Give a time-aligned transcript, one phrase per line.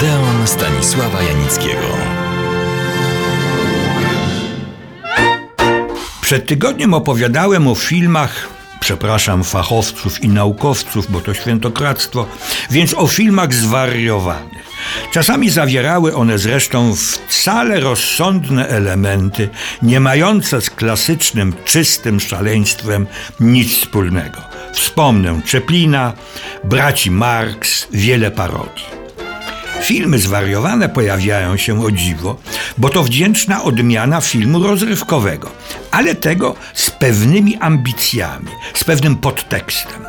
[0.00, 1.86] Odeon Stanisława Janickiego.
[6.20, 8.48] Przed tygodniem opowiadałem o filmach,
[8.80, 12.26] przepraszam fachowców i naukowców, bo to świętokradztwo,
[12.70, 14.66] więc o filmach zwariowanych.
[15.12, 16.94] Czasami zawierały one zresztą
[17.28, 19.48] wcale rozsądne elementy,
[19.82, 23.06] nie mające z klasycznym, czystym szaleństwem
[23.40, 24.40] nic wspólnego.
[24.72, 26.12] Wspomnę Czeplina,
[26.64, 28.99] braci Marx, wiele parodii.
[29.82, 32.36] Filmy zwariowane pojawiają się o dziwo,
[32.78, 35.50] bo to wdzięczna odmiana filmu rozrywkowego,
[35.90, 40.04] ale tego z pewnymi ambicjami, z pewnym podtekstem.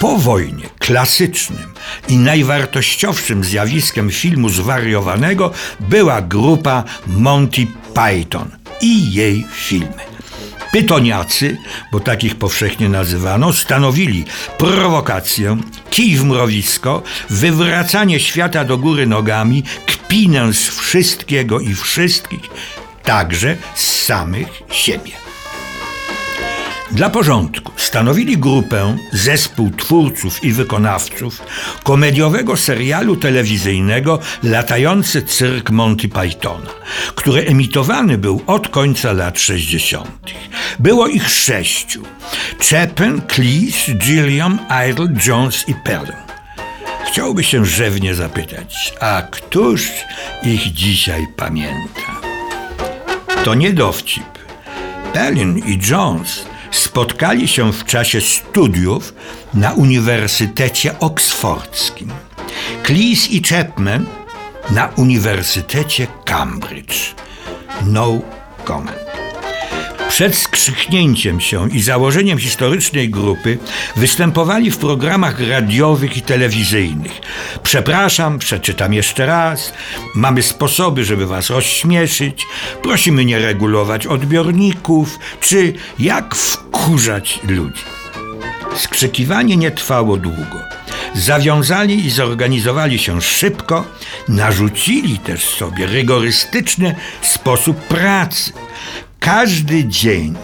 [0.00, 1.74] Po wojnie klasycznym
[2.08, 8.50] i najwartościowszym zjawiskiem filmu zwariowanego była grupa Monty Python
[8.80, 10.13] i jej filmy.
[10.74, 11.56] Pytoniacy,
[11.92, 14.24] bo takich powszechnie nazywano, stanowili
[14.58, 15.56] prowokację,
[15.90, 22.50] kij w mrowisko, wywracanie świata do góry nogami, kpinę z wszystkiego i wszystkich,
[23.02, 25.23] także z samych siebie.
[26.94, 31.42] Dla porządku stanowili grupę, zespół twórców i wykonawców
[31.82, 36.70] komediowego serialu telewizyjnego Latający cyrk Monty Pythona,
[37.14, 40.08] który emitowany był od końca lat 60.
[40.78, 42.02] Było ich sześciu:
[42.70, 44.58] Chapin, Cleese, Gilliam,
[44.90, 46.24] Idle, Jones i Perlin.
[47.06, 49.90] Chciałby się rzewnie zapytać, a któż
[50.42, 52.20] ich dzisiaj pamięta?
[53.44, 54.24] To nie dowcip.
[55.12, 59.14] Perlin i Jones spotkali się w czasie studiów
[59.54, 62.10] na Uniwersytecie Oksfordzkim.
[62.82, 64.06] Cleese i Chapman
[64.70, 67.14] na Uniwersytecie Cambridge.
[67.86, 68.20] No
[68.64, 69.03] comment.
[70.14, 73.58] Przed skrzyknięciem się i założeniem historycznej grupy
[73.96, 77.20] występowali w programach radiowych i telewizyjnych.
[77.62, 79.72] Przepraszam, przeczytam jeszcze raz.
[80.14, 82.46] Mamy sposoby, żeby was rozśmieszyć.
[82.82, 87.82] Prosimy nie regulować odbiorników, czy jak wkurzać ludzi.
[88.76, 90.58] Skrzykiwanie nie trwało długo.
[91.14, 93.84] Zawiązali i zorganizowali się szybko,
[94.28, 98.52] narzucili też sobie rygorystyczny sposób pracy.
[99.24, 100.34] Każdy dzień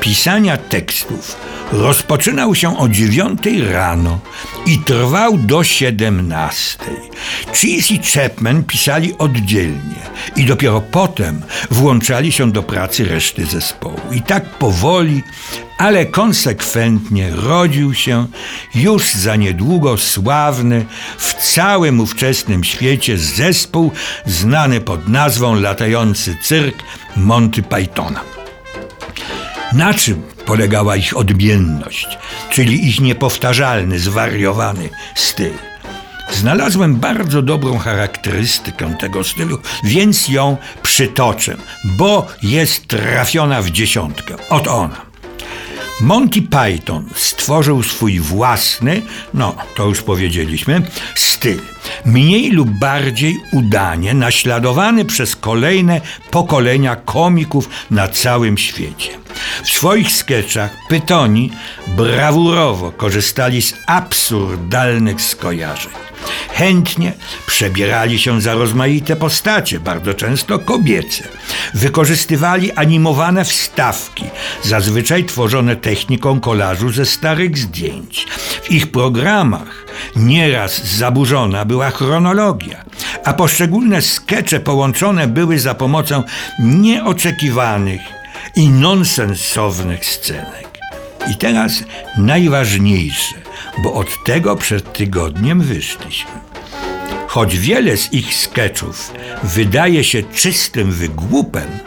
[0.00, 1.36] pisania tekstów
[1.72, 4.20] rozpoczynał się o dziewiątej rano
[4.66, 6.96] i trwał do siedemnastej.
[7.52, 14.00] Cheese i Chapman pisali oddzielnie i dopiero potem włączali się do pracy reszty zespołu.
[14.12, 15.22] I tak powoli,
[15.78, 18.26] ale konsekwentnie rodził się
[18.74, 20.86] już za niedługo sławny
[21.18, 23.92] w całym ówczesnym świecie zespół
[24.26, 26.76] znany pod nazwą Latający Cyrk
[27.16, 28.20] Monty Pythona.
[29.72, 32.18] Na czym polegała ich odmienność,
[32.50, 35.73] czyli ich niepowtarzalny, zwariowany styl?
[36.32, 44.34] Znalazłem bardzo dobrą charakterystykę tego stylu, więc ją przytoczę, bo jest trafiona w dziesiątkę.
[44.48, 45.14] Od ona.
[46.00, 49.02] Monty Python stworzył swój własny,
[49.34, 50.82] no to już powiedzieliśmy,
[51.14, 51.73] styl.
[52.04, 56.00] Mniej lub bardziej udanie, naśladowany przez kolejne
[56.30, 59.10] pokolenia komików na całym świecie.
[59.64, 61.52] W swoich sketchach Pytoni
[61.86, 65.92] brawurowo korzystali z absurdalnych skojarzeń.
[66.52, 67.12] Chętnie
[67.46, 71.28] przebierali się za rozmaite postacie, bardzo często kobiece.
[71.74, 74.24] Wykorzystywali animowane wstawki,
[74.62, 78.26] zazwyczaj tworzone techniką kolażu ze starych zdjęć.
[78.62, 79.83] W ich programach
[80.16, 82.84] nieraz zaburzona była chronologia,
[83.24, 86.22] a poszczególne skecze połączone były za pomocą
[86.58, 88.00] nieoczekiwanych
[88.56, 90.78] i nonsensownych scenek.
[91.32, 91.84] I teraz
[92.18, 93.34] najważniejsze,
[93.82, 96.30] bo od tego przed tygodniem wyszliśmy.
[97.26, 101.78] Choć wiele z ich sketchów wydaje się czystym wygłupem,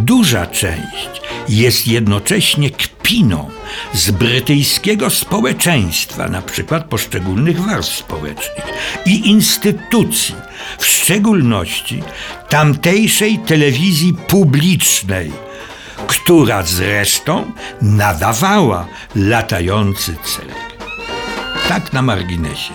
[0.00, 2.70] duża część jest jednocześnie
[3.08, 3.50] kpiną
[3.92, 8.64] z brytyjskiego społeczeństwa, na przykład poszczególnych warstw społecznych
[9.06, 10.34] i instytucji,
[10.78, 12.02] w szczególności
[12.48, 15.32] tamtejszej telewizji publicznej,
[16.06, 18.86] która zresztą nadawała
[19.16, 20.58] latający cyrk.
[21.68, 22.72] Tak na marginesie,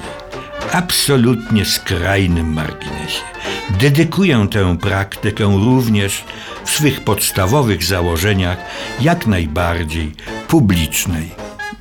[0.74, 3.22] absolutnie skrajnym marginesie.
[3.70, 6.24] Dedykuję tę praktykę również
[6.66, 8.58] w swych podstawowych założeniach
[9.02, 10.12] jak najbardziej
[10.48, 11.30] publicznej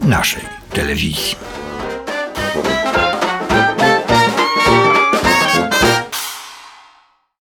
[0.01, 0.43] naszej
[0.73, 1.37] telewizji.